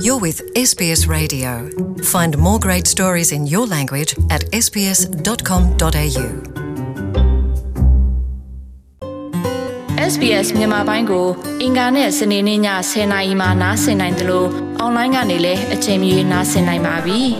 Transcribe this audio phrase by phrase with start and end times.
[0.00, 1.68] You're with SBS Radio.
[2.04, 6.26] Find more great stories in your language at sbs.com.au.
[10.12, 11.26] SBS မြန်မာပိုင်းကို
[11.62, 12.60] အင်ကာနဲ့စနေနေ့ည
[12.90, 17.20] 10:00နာရီမှနားဆင်နိုင်တယ်လို့အွန်လိုင်းကနေလည်းအချိန်မီနားဆင်နိုင်ပါပြီ။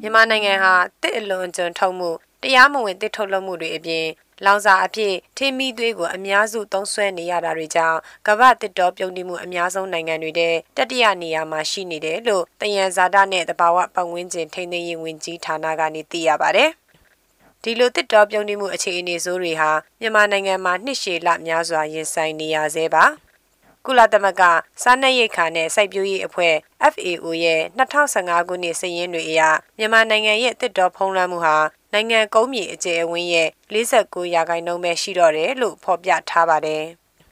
[0.00, 2.10] မြန်မာနိုင်ငံဟာတစ်အလွန်ကျွံထုတ်မှု
[2.42, 4.06] တရားမဝင်တစ်ထုတ်လုပ်မှုတွေအပြင်
[4.44, 16.66] လောင်စာအဖြစ်ထင်းမီသွေးကိုအများစုသုံးစွဲနေရတာတွေကြောင့်ကမ္ဘာတစ်တော်ပြုံးတိမှုအများဆုံးနိုင်ငံတွေတဲ့တတိယနေရာမှာရှိနေတယ်လို့တယံဇာတာနဲ့တဘာဝပတ်ဝန်းကျင်ထိန်းသိမ်းရေးဝန်ကြီးဌာနကနေသိရပါဗျ။
[17.62, 19.70] ဒီလိုတစ်တော်ပြုံးတိမှုအခြေအနေဆိုးတွေဟာ
[20.00, 23.04] မြန်မာနိုင်ငံမှာနှစ်ရှည်လများစွာရင်ဆိုင်နေရဆဲပါ။
[23.86, 24.42] ကုလသမဂ္ဂ
[24.82, 26.54] စားနပ်ရိက္ခာနဲ့စိုက်ပျိုးရေးအဖွဲ့
[26.92, 29.42] FAO ရဲ့2015ခုနှစ်စာရင်းတွေအရ
[29.78, 31.56] မြန်မာနိုင်ငံရဲ့တစ်တော်ဖုံးလွှမ်းမှုဟာ
[31.96, 36.84] နိုင်ငံကုန်းမြေအကျယ်အဝန်းရဲ့49ရာခိုင်နှုန်းပဲရှိတော့တယ်လို့ဖော်ပြထားပါတယ်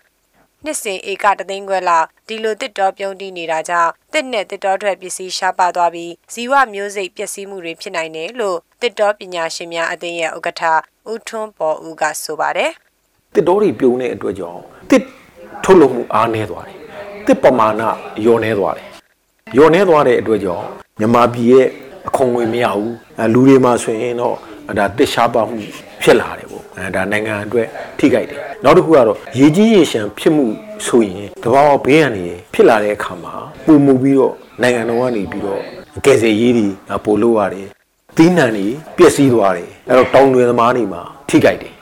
[0.65, 10.63] ။နှစ်စဉ်ဧကတသိန်းခွဲလောက်ဒီလိုတစ်တော်ပြုံးတီးနေတာကြောင့်တစ်နဲ့တစ်တော်ထွက်ပစ္စည်းရှားပါသွားပြီးဇီဝမျိုးစိတ်ပျက်စီးမှုတွေဖြစ်နိုင်တယ်လို့တစ်တော်ပညာရှင်များအသင်းရဲ့ဥက္ကဋ္ဌ
[11.11, 12.71] ဦးထွန်းပေါ်ဦးကဆိုပါတယ်။
[13.35, 15.03] တစ်တော်တွေပြုံးတဲ့အတွက်ကြောင့်တစ်
[15.65, 16.77] ထုတ်လုပ်မှုအားနည်းသွားတယ်။
[17.27, 17.83] တစ်ပမာဏ
[18.23, 18.89] လျော့နည်းသွားတယ်။
[19.55, 20.65] လျော့နည်းသွားတဲ့အတွက်ကြောင့်
[20.99, 21.67] မြန်မာပြည်ရဲ့
[22.09, 22.91] အခွန်ငွေမရဘူး။
[23.33, 24.39] လူတွေမှာဆိုရင်တော့
[24.79, 25.59] ဒါတစ်ရှားပါမှု
[26.03, 27.69] ဖြစ်လာတယ်ပေါ့အဲဒါနိုင်ငံအတွက်
[27.99, 30.47] ထိခိုက်တယ်နောက်တစ်ခုကတော့ရေကြီးရေရှမ်းဖြစ်မှု
[30.87, 33.35] ဆိုရင်တဘာဝဘေးရန်တွေဖြစ်လာတဲ့အခါမှာ
[33.67, 35.61] ပုံမှုပြီးတော့နိုင်ငံတော်ကနေပြီးတော့
[36.05, 36.67] ကယ်ဆယ်ရေးတွေ
[37.05, 37.69] ပို့လို့ရတယ်
[38.17, 41.75] သီးနှံတွေပျက်စီးသွားတယ်အဲ့တော့တောင်တွေသမားတွေမှာထိခိုက်တယ်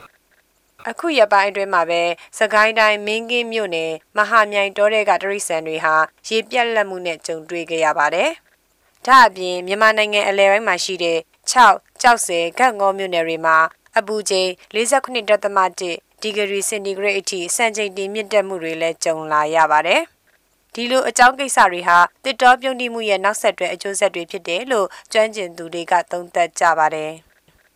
[0.89, 2.01] အခုရပိုင်းအတွင်းမှာပဲ
[2.39, 5.95] စကိုင်းတိုင်းမင်းကင်းမြို့နယ်မဟာမြိုင်တောတဲ့ကတရိษံတွေဟာ
[6.27, 8.29] ရေပြက်လက်မှုနဲ့ကြုံတွေ့ခဲ့ရပါတယ်။
[9.07, 11.17] ဒါအပြင်မြန်မာနိုင်ငံအလဲပိုင်းမှာရှိတဲ့
[11.51, 13.57] 6 ကြောက်စဲဂတ်ငေါမြို့နယ်တွေမှာ
[13.97, 15.81] အပူချိန်49.1
[16.21, 20.01] ဒီဂရီစင်တီဂရိတ်အထိစံချိန်တင်မြင့်တက်မှုတွေလည်းကြုံလာရပါတယ်။
[20.75, 27.11] ဒီလိုအကြောင်းကိစ္စတွေဟာတစ်တော်ပြုံးတိမှုရဲ့နောက်ဆက်တွဲအကျိုးဆက်တွေဖြစ်တယ်လို့ကျွမ်းကျင်သူတွေကသုံးသပ်ကြပါတယ်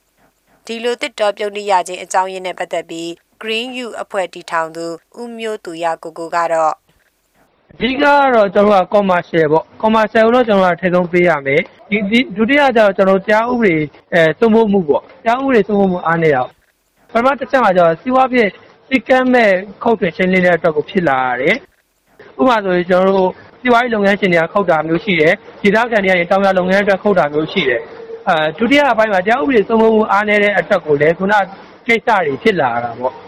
[0.66, 3.10] ။ဒီလိုတစ်တော်ပြုံးတိရခြင်းအကြောင်းရင်းနဲ့ပတ်သက်ပြီး
[3.42, 4.86] Green You အဖွဲ့တည်ထောင်သူ
[5.22, 6.76] ဦးမျိုးသူရကိုကိုကတော့
[7.78, 8.06] အဓိကက
[8.36, 13.76] တော့ကျွန်တော်က commercial ပေါ့ commercial ကိုတော့ကျွန်တော်ကထိဆုံးပေးရမယ်ဒီဒုတိယကျတော့ကျွန်တော်တရားဥပဒေ
[14.14, 16.50] အဲသုံးဖို့မှုပေါ့တရားဥပဒေသုံးဖို့မှုအားနေတော့
[17.12, 18.50] ပထမတစ်ချက်မှာကျတော့စီးပွားဖြစ်
[18.88, 19.52] စီကမ်းမဲ့
[19.84, 21.56] ခုတ်ထွင်ရှင်းလင်းတဲ့အတွက်ကိုဖြစ်လာရတယ်
[22.40, 23.32] ဥပမာဆိုရင်ကျွန်တော်တို့
[23.62, 27.82] စီးပွားရေးလုပ်ငန်းရှင်တွေကခုတ်တာမျိုးရှိတယ်ဒေသခံတွေကနေတောင်ရလုပ်ငန်းအတွက်ခုတ်တာမျိုးရှိတယ်
[28.30, 31.34] အဲဒုတိယအပိုင်းမှာတရားဥပဒေသုံးဖို့မှုအားနေတဲ့အတွက်ကိုလည်းခုန
[31.88, 33.25] ကိစ္စတွေဖြစ်လာတာပေါ့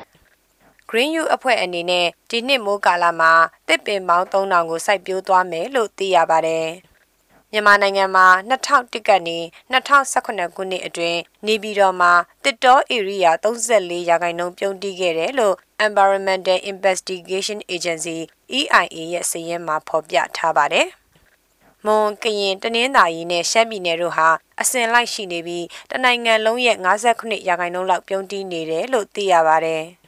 [0.89, 3.31] Green U အဖွဲ့အနေနဲ့ဒီနှစ်မိုးကာလမှာ
[3.67, 6.67] တစ်ပင်ပေါင်း3000ကိုစိုက်ပျိုးသွားမယ်လို့သိရပါတယ်။
[7.51, 9.37] မြန်မာနိုင်ငံမှာ2001ကနေ
[9.71, 15.55] 2018ခုနှစ်အတွင်းနေပြည်တော်မှာတစ်တော area 34ရာခိုင်နှုန်းပြုံးတီးခဲ့တယ်လို့
[15.85, 18.17] Environmental Investigation Agency
[18.59, 20.87] EIA ရဲ့စာရင်းမှာဖော်ပြထားပါတယ်။
[21.85, 24.29] မွန်ကရင်တနင်္သာရီနဲ့ရှမ်းပြည်နယ်တို့ဟာ
[24.61, 29.85] အစဉ်လိုက်ရှိနေပြီးတနိုင်ငံလုံးရဲ့59ရာခိုင်နှုန်းလောက်ပြုံးတီးနေတယ်လို့သိရပါတယ်။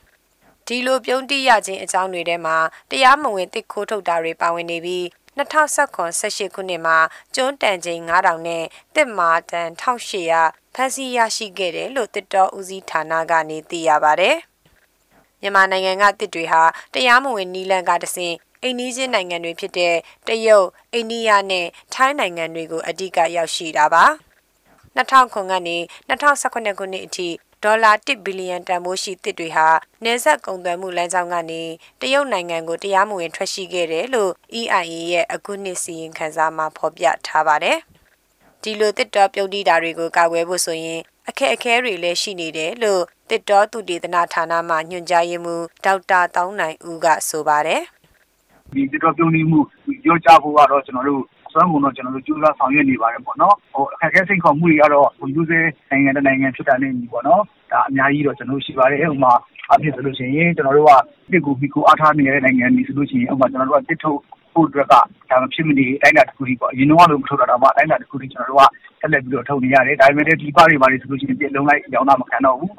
[0.69, 2.57] ဒီလိုပြုံးတိရခြင်းအကြောင်းတွေထဲမှာ
[2.91, 5.05] တရားမဝင်တစ်ခိုးထုတ်တာတွေပါဝင်နေပြီး
[5.37, 6.97] 2018ခုနှစ်မှာ
[7.35, 8.63] ကျွန်းတန်ချိန်9000နဲ့
[8.95, 14.31] တစ်မာတန်1800ဖမ်းဆီးရရှိခဲ့တယ်လို့တစ်တော်ဦးစီးဌာနကနေသိရပါဗျ။
[15.41, 16.63] မြန်မာနိုင်ငံကတစ်တွေဟာ
[16.93, 19.95] တရားမဝင်နီလန်ကတဆင့်အိန္ဒိချင်းနိုင်ငံတွေဖြစ်တဲ့
[20.27, 24.05] တရုတ်၊အိန္ဒိယနဲ့ထိုင်းနိုင်ငံတွေကိုအဓိကရောက်ရှိတာပါ။
[24.97, 25.77] 2009ကနေ
[26.09, 27.29] 2018ခုနှစ်အထိ
[27.63, 29.67] ဒေါ်လာ1ဘီလီယံတန်ဖိုးရှိတစ်တွေဟာ
[30.03, 31.61] နေဆက်ကုန်သွယ်မှုလမ်းကြောင်းကနေ
[32.01, 37.77] တရုတ်နိုင်ငံကိုတရားမဝင်ထွက်ရှိခဲ့တယ်လို့ EIA ရဲ့အခုနှစ်စီရင်ခံစာမှာဖော်ပြထားပါတယ်။
[38.63, 47.81] ဒီလိုတစ်တော်ပြုတ်တီးတာတွေကိုကာကွယ်ဖို့ဆိုရင်အခက်အခဲတွေလည်းရှိနေတယ်လို့တစ်တော်သူတေသနာဌာနမှညွှန်ကြားရေးမှူးဒေါက်တာတောင်းနိုင်ဦးကဆိုပါတယ်။
[48.73, 49.59] ဒီတစ်တော်ပြုံးနေမှု
[50.07, 55.59] ရောကြဖို့ကတော့ကျွန်တော်တို့ စွမ်းကုန်တော့ ကျွန်တော်တို့ ကြိုးစားဆောင်ရွက်နေပါတယ်ပေါ့နော်ဟိုအခက်အခဲစိတ်ခေါ်မှုတွေကတော့ဟိုယူဆဲ
[55.91, 59.33] နိုင်ငံတနိုင်ငံဖြစ်တာနဲ့ညီပေါ့နော် ဒါအများကြီးတော့ ကျွန်တော်တို့ ရှိပါတယ် ဥပမာ
[59.73, 60.91] အဖြစ်ဆိုလို့ရှိရင် ကျွန်တော်တို့က
[61.31, 64.19] တစ်ကိုပြီးကိုအားထားနေတဲ့ နိုင်ငံတွေဆိုလို့ရှိရင် ဥပမာ ကျွန်တော်တို့ကတစ်ထုတ်
[64.53, 68.63] ဖို့အတွက်က ဒါမဖြစ်မနေတိုင်းတာတစ်ခုကြီးပေါ့ အရင်တော့လို့မထုတ်တာတော့မှတိုင်းတာတစ်ခုကြီးကျွန်တော်တို့က
[69.01, 72.73] ဆက်လက်ပြီးတော့ ထုတ်နေရတယ် ဒါပေမဲ့ဒီပါတွေပါတွေဆိုလို့ရှိရင်ပြလုံးလိုက် ရောင်းတာ မခံတော့ဘူး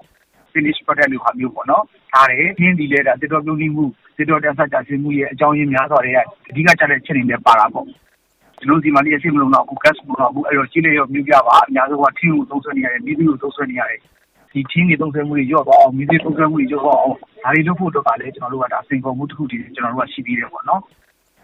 [0.52, 1.82] finish product လို့ဟာမျိုးပေါ့နော်
[2.14, 3.84] ဒါတွေရင်းဒီလဲတာတစ်တော်ပြုံးနေမှု
[4.16, 6.18] တစ်တော်တက်ဆက်ကြဆင်းမှုရဲ့ အကြောင်းရင်းများစွာတွေက
[6.48, 7.86] အဓိကကျတဲ့ချက်တွေနဲ့ပါတာပေါ့
[8.60, 14.00] ကျွန်တော်ဒီမှာ လျှက်စစ်မလုံးတော့ဘူး gas မလုံးတော့ဘူး အဲ့တော့ကြီးလေရော မြူပြပါ အများဆုံးက ထင်းကို သုံးဆွဲနေရတယ်မိသီးကို သုံးဆွဲနေရတယ်
[14.52, 20.82] ဒီထင်းတွေ သုံးဆွဲမှုတွေရော့သွားအောင်မိသီးသုံးဆွဲမှုတွေရော့သွားအောင် ဒါတွေလုပ်ဖို့တော့ကလည်း ကျွန်တော်တို့ကဒါစင်ကုန်မှုတစ်ခုတည်းကျွန်တော်တို့က ရှိသေးတယ်ပေါ့နော်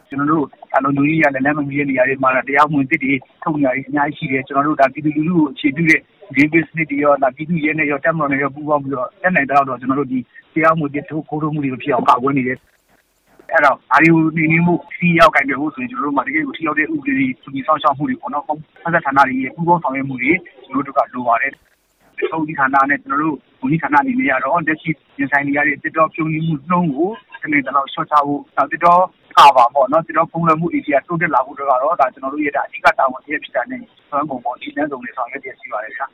[0.09, 6.01] ကျွန်တော်တို့အလုံးလူကြီးရလည်းလမ်းမကြီးနေရာတွေမှာ တရားဝင်တစ်တွေထုတ်နေရအများကြီးရှိတယ် ကျွန်တော်တို့ဒါပြည်သူလူထုကို အခြေပြုတဲ့
[6.35, 10.19] ဒီ business တွေရောဒါပြည်သူရဲနဲ့ရောတက်မတော်နဲ့ရော ပူးပေါင်းပြီးတော့တက်နိုင်တော့တော့ ကျွန်တော်တို့ ဒီ
[10.55, 12.59] တရားမှုတွေထိုးခိုးထုတ်မှုတွေဖြစ်အောင် ကာကွယ်နေတယ်
[13.53, 20.33] အဲ့တော့အာရီနေနေမှုစီရောက်ကင်ပြဖို့ဆိုရင် ကျွန်တော်တို့မှာ တကယ်ကို ထိရောက်တဲ့ ဥပဒေတွေသူကြီးဆောင်ရှောက်မှုတွေပေါ့နော် ဆက်ဆက်ဌာနတွေရဲ့ ပူးပေါင်းဆောင်ရွက်မှုတွေ
[20.65, 21.53] ကျွန်တော်တို့ကလိုပါတယ်
[22.31, 26.41] ဆုံးဒီဌာနနဲ့ ကျွန်တော်တို့ ဝန်ကြီးဌာနအနေနဲ့ကတော့ လက်ရှိ ရင်ဆိုင်နေရတဲ့တစ်တော်ပြုံးမှု
[26.71, 27.11] နှုံးကို
[27.41, 29.03] ဒီနေ့တော့ရှော့ချဖို့ နောက်တစ်တော်
[29.39, 36.07] ကာပါပေါ့နော်ကျွန်တော်ပုံလမှု area တိုးတက်လာဖို့တော့ကတော့ ဒါ ကျွန်တော်တို့ရဲ့ဒါအဓိက တာဝန်တစ်ဖြစ်တာနဲ့ဆွမ်းပုံပေါ်ဒီလမ်းစုံတွေဆောင်ရွက်ရရှိပါတယ်ဗျာ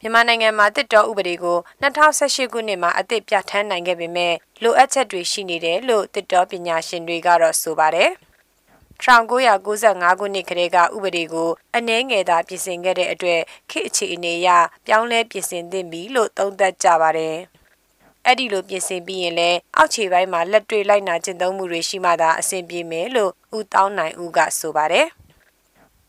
[0.00, 8.10] မြန်မာနိုင်ငံမှာတစ်တော်ဥပဒေကို2018ခုနှစ်မှာအသစ်ပြဋ္ဌာန်းနိုင်ခဲ့ပေမဲ့လိုအပ်ချက်တွေရှိနေတယ်လို့တစ်တော်ပညာရှင်တွေကတော့ဆိုပါတယ်။
[9.04, 13.40] 1995ခုနှစ်ကလေးကဥပဒေကိုအနှဲငယ်သာပြင်ဆင်ခဲ့တဲ့အတွက်
[13.70, 14.48] ခေတ်အခြေအနေအရ
[14.86, 17.36] ပြောင်းလဲပြင်ဆင်သင့်ပြီလို့သုံးသပ်ကြပါတယ်။
[18.26, 25.08] အဲ့ဒီလိုပြင်ဆင်ပြီးရင်လည်းအောက်ခြေပိုင်းမှာလက်တွေ့လိုက်နာကျင့်သုံးမှုတွေရှိမှသာအဆင်ပြေမယ်လို့ဦးတောင်းနိုင်ဦးကဆိုပါတယ်။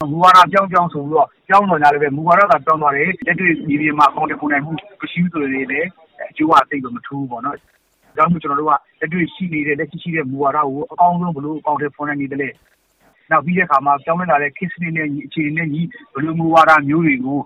[0.08, 5.88] မူဝါဒပြောင်းပြောင်းဆိုပြီးတော့ ပြောင်းတော့ကြလည်းပဲ မူဝါဒကပြောင်းသွားတယ် လက်တွေ့ဒီပြည်မှာ အကောင့်တစ်ခုနိုင်မှု မရှိဘူးဆိုရင်လည်း
[6.30, 7.58] အကျိုးအသိတော့ မထူးဘူးပေါ့နော်။
[8.18, 12.50] ဒါမှမဟုတ်ကျွန်တော်တို့က လက်တွေ့ရှိနေတဲ့ လက်ရှိရှိတဲ့ မူဝါဒကို အကောင်းဆုံး ဘယ်လို အကောင့်တွေဖွင့်နိုင်နေတယ်လဲ။
[13.32, 15.82] နောက်ပြီးတဲ့အခါမှာ ပြောင်းလဲလာတဲ့ case နဲ့ အခြေအနေနဲ့ညီ
[16.14, 17.40] ဘယ်လိုမူဝါဒမျိုးတွေကို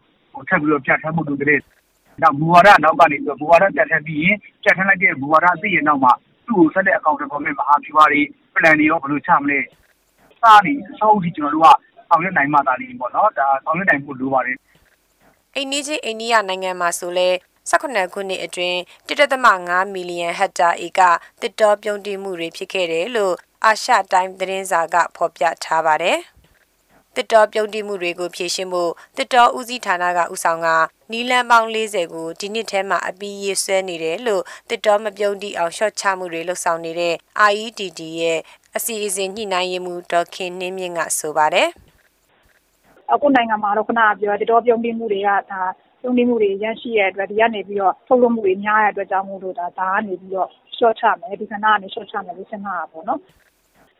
[0.50, 1.59] ထပ်ပြီးတော့ ပြဋ္ဌာန်းမှုလုပ်တဲ့
[2.21, 6.11] နောက် မူဝါဒနောက်ကနေပြီးတော့မူဝါဒပြဋ္ဌာန်းပြီးရင် ပြဋ္ဌာန်းလိုက်တဲ့ မူဝါဒအသိရဲ့နောက်မှာ
[6.47, 8.21] သူ့ကို ဆက်တဲ့အကောင့်တွေပေါ်မှာမဟာဗျူဟာတွေ
[8.55, 9.59] plan တွေရော ဘယ်လိုချမလဲ။
[10.41, 14.57] စသည်အဆုံးအထိ ကျွန်တော်တို့က ဆောင်ရွက်နိုင်မှသာလျှင်ပေါ့နော်ဒါဆောင်ရွက်နိုင်ဖို့လိုပါတယ်
[15.56, 17.30] အိန္ဒိချင်းအိန္ဒိယနိုင်ငံမှာဆိုလဲ
[17.69, 18.77] 18ခုနှစ်အတွင်း
[19.07, 21.01] 1.5မီလီယံဟက်တာဧက
[21.42, 26.19] တစ်တော်ပြုံးတိမှုတွေဖြစ်ခဲ့တယ်လို့အာရှတိုင်းသတင်းစာကဖော်ပြထားပါတယ်။
[27.15, 30.68] တစ်တော်ပြုံးတိမှုတွေကိုဖြေရှင်းဖို့တစ်တော်ဦးစီးဌာနကဦးဆောင်က
[31.12, 37.15] နီလန်ပေါင်း40ကိုဒီနှစ်ထဲမှာအပြီးရေးဆွဲနေတယ်လို့တစ်တော်မပြုံးတိအောင်ရှော့ချမှုတွေလှုပ်ဆောင်နေတဲ့
[37.51, 38.39] IEDD ရဲ့
[38.75, 41.69] အစီအစဉ်ညှိနှိုင်းရေးမှူးဒေါက်ခင်နှင်းမြင့်ကဆိုပါတယ်။
[43.13, 45.62] အခုနိုင်ငံမှာတော့ခဏပြောတတော်ပြုံးပြီးမှုတွေကဒါ
[46.01, 53.19] ပြုံးပြီးမှုတွေရရှိရတဲ့အတွက် ဒီကနေပြီးတော့ ထုတ်လုပ်မှုတွေ များတဲ့အတွက်ကြောင့်မို့လို့ ဒါဒါကနေပြီးတော့ short ချမယ် ဒီကဏ္ဍကနေ short ချမယ်လို့ စဉ်းစားတာပေါ့နော်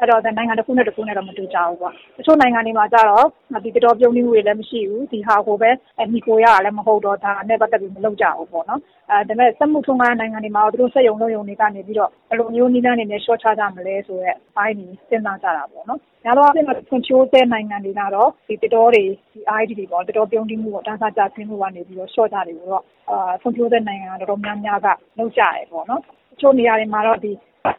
[0.04, 3.28] အဲ့တော့နိုင်ငံတစ်ခုနဲ့တစ်ခုနဲ့တော့မတူကြဘူးပေါ့တချို့နိုင်ငံတွေမှာကျတော့
[3.64, 5.70] ဒီတတော်ပြုံးပြီးမှုတွေလည်းမရှိဘူးဒီဟာကိုပဲ
[6.14, 19.04] မိကိုရတာလည်းမဟုတ်တော့ဒါနဲ့ပတ်သက်ပြီးမလုပ်ကြဘူးပေါ့နော်အဲဒါပေမဲ့စက်မှုထုံးကားနိုင်ငံတွေမှာတော့သူတို့စက်ယုံလုံးယုံတွေကနေပြီးတော့ဘယ်လိုမျိုးနည်းလမ်းတွေနဲ့ short ချကြမလဲဆိုတော့ဘိုင်းကြီးစဉ်းစားကြတာပေါ့နော်။ညာတော့အပြင်မှာဖွံ့ဖြိုးတဲ့နိုင်ငံတွေကတော့ဒီတတော်တွေ
[19.34, 24.88] ဒီ ID တွေပေါ့တတော်ပြုံးတိမှုပေါ့တန်းစားကြဆင်းမှုကနေပြီးတော့ short ကြတယ်ပေါ့အာဖွံ့ဖြိုးတဲ့နိုင်ငံတော်တော်များများက
[25.20, 26.02] လုပ်ကြတယ်ပေါ့နော်။
[26.32, 27.32] တချို့နေရာတွေမှာတော့ဒီ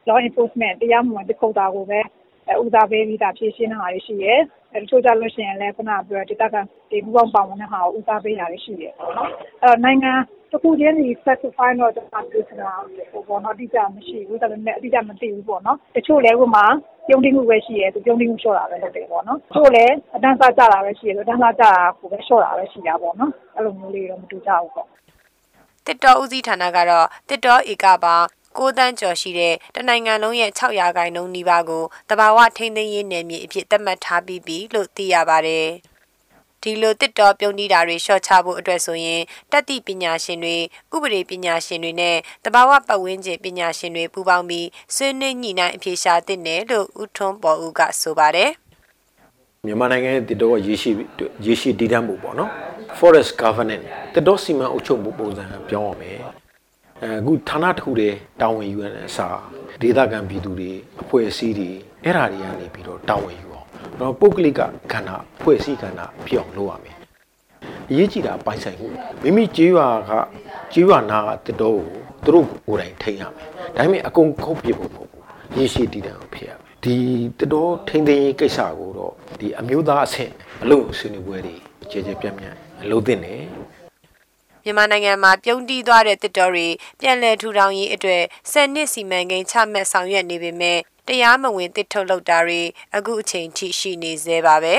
[0.08, 2.00] law enforcement တရားမှုဝင်တခုတာကိုပဲ
[2.62, 4.34] ဦးစားပေးပြီးတာဖြည့်ရှင်းတာတွေရှိရဲ
[4.72, 6.56] အဲတချို့ကြလို့ရှိရင်လည်း ခုနပြောဒေတာက
[6.90, 9.28] ဒီဘူပေါင်းပါဝင်တဲ့ဟာကို ဦးစားပေးတာတွေ ရှိရဲပေါ့နော်
[9.62, 10.12] အဲနိုင်ငံ
[10.50, 12.72] တစ်ခုချင်းဒီ specify တော့ ကျွန်တော်ပြောတာ
[13.12, 16.64] ဟိုပေါ့နော်အတိအကျမရှိဘူး ဒါပေမဲ့ အတိအကျမသိဘူးပေါ့နော် တချို့လည်း ဥပမာ
[17.08, 24.86] ပြုံးတိမှုပဲရှိရဲသူပြုံးတိမှုလျှော့တာပဲ လုပ်တယ်ပေါ့နော် တချို့လည်း အတန်းစားကြတာပဲရှိရဲအတန်းစားကြတာကိုပဲ လျှော့တာပဲရှိတာပေါ့နော် အဲ့လိုမျိုးလေးတော့ မတူကြဘူးပေါ့
[25.86, 28.26] တစ်တော်ဦးစီးဌာနကတော့တစ်တော်ဧကပေါင်း
[28.58, 35.68] 6တန်းကျော်ရှိတဲ့တနိုင်ငံလုံးရဲ့6ရာခိုင်နှုန်းနီးပါးကိုတဘာဝထိန်းသိမ်းရေးနယ်မြေအဖြစ်သတ်မှတ်ထားပြီးပြီလို့သိရပါတယ်။
[36.62, 39.22] ဒီလိုတစ်တော်ပြုံးနေတာတွေရှော့ချဖို့အတွက်ဆိုရင်
[39.52, 40.56] တက်တိပညာရှင်တွေ
[40.94, 48.50] ဥပဒေပညာရှင်တွေနဲ့တဘာဝပတ်ဝန်းကျင်ပညာရှင်တွေပူးပေါင်းပြီးဆွေးနွေးညှိနှိုင်းအဖြေရှာသင့်တယ်လို့ဦးထွန်းပေါ်ဦးကဆိုပါတယ်။
[49.66, 50.90] မြန်မာနိုင်ငံရဲ့တစ်တော့ရေရှိ
[51.46, 52.50] ရေရှိတည်တံ့မှုပေါ့နော်
[52.98, 56.43] forest governance တစ်တော့စီမံအုပ်ချုပ်မှုပုံစံပြောင်းရမယ်
[57.04, 59.38] အဲအခုဌာနတစ်ခုတည်းတာဝန်ယူရတဲ့အစား
[59.80, 60.70] ဒေသခံပြည်သူတွေ
[61.02, 61.70] အဖွဲ့အစည်းတွေ
[62.04, 63.68] အဲ့ဓာတွေကနေပြီးတော့တာဝန်ယူအောင်
[64.00, 66.96] တော့ပုဂ္ဂလိကကဏ္ဍအဖွဲ့အစည်းကဏ္ဍဖြစ်အောင်လုပ်ရမယ်
[67.90, 68.86] အရေးကြီးတာပိုင်ဆိုင်မှု
[69.22, 70.12] မိမိကြေးရွာက
[70.72, 71.86] ကြေးရွာနာကတစ်တော့ကို
[72.24, 73.32] သူတို့ကိုယ်တိုင်ထိန်းရမယ်
[73.76, 75.24] ဒါပေမဲ့အကုန်ခုတ်ပြဖို့မဟုတ်ဘူး
[75.56, 76.96] ရေရှိတည်တံ့အောင်ဖြစ်ရမယ်ဒီ
[77.40, 80.32] တတော်ထိန်းသိမ်းရေးကိစ္စကိုတော့ဒီအမျိုးသားအဆင့်
[80.62, 81.56] အလို့ဆွေးနွေးပွဲတွေ
[81.90, 83.42] ကြဲကြဲပြန့်ပြန့်အလုပ်သင့်တယ်
[84.64, 86.68] မြန်မာနိုင်ငံမှာပြုံးတီးသွားတဲ့တစ်တော်တွေ
[87.00, 90.78] ပြန်လည်ထူထောင်ရေးအတွက်ဆယ်နှစ်စီမံကိန်းချမှတ်ဆောင်ရွက်နေပေမဲ့
[91.08, 92.62] တရားမဝင်တစ်ထုတ်လုပ်တာတွေ
[92.96, 94.76] အခုအချိန်ထိရှိနေသေးပါပဲ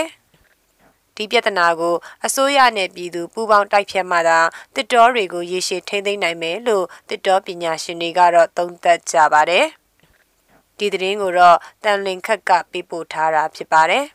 [1.15, 4.39] ဒီပြဿနာကိုအစိုးရနဲ့ပြည်သူပူးပေါင်းတိုက်ဖြတ်မှသာ
[4.75, 9.65] တစ်တော်တွေကိုရေရှည်ထိန်းသိမ်းနိုင်မယ်လို့တစ်တော်ပညာရှင်တွေကတော့သုံးသပ်ကြပါတယ်
[10.77, 14.05] ဒီသတင်းကိုတော့တန်လင်ခက်ကပေးပို့ထားတာဖြစ်ပါတယ်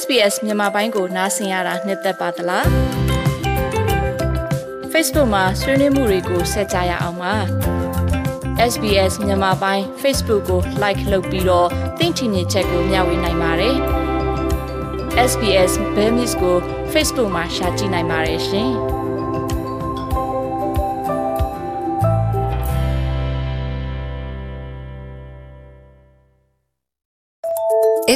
[0.00, 3.09] SBS မြန်မာပိုင်းကိုနားဆင်ရတာနှစ်သက်ပါတလား
[5.02, 7.34] Facebook မှာဆွေးနွေးမှုတွေကိုဆက်ကြရအောင်ပါ
[8.72, 13.76] SBS မြန်မာပိုင်း Facebook ကို like လုပ်ပြီးတော့သင်ချင်တဲ့ချက်ကိုမျှဝေနိုင်ပါတယ်
[15.30, 16.56] SBS Bemis ကို
[16.92, 18.70] Facebook မှာ share ကြည့်နိုင်ပါတယ်ရှင်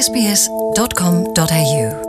[0.05, 2.04] sbs.com.au